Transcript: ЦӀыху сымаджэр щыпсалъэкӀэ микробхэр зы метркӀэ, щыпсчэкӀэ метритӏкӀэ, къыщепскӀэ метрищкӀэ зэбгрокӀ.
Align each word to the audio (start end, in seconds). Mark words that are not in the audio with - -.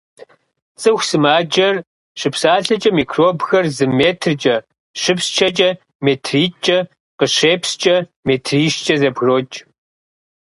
ЦӀыху 0.81 1.05
сымаджэр 1.09 1.75
щыпсалъэкӀэ 2.19 2.89
микробхэр 2.97 3.65
зы 3.75 3.85
метркӀэ, 3.97 4.55
щыпсчэкӀэ 5.01 5.69
метритӏкӀэ, 6.05 6.77
къыщепскӀэ 7.19 7.95
метрищкӀэ 8.27 8.95
зэбгрокӀ. 9.01 9.57